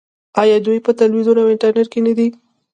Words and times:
آیا 0.41 0.57
دوی 0.65 0.77
په 0.85 0.91
تلویزیون 0.99 1.37
او 1.41 1.51
انټرنیټ 1.53 1.87
کې 1.93 1.99
نه 2.07 2.13
دي؟ 2.17 2.27